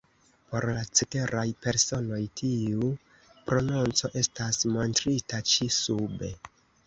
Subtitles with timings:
[0.51, 2.87] Por la ceteraj personoj, tiu
[3.51, 6.33] prononco estas montrita ĉi sube.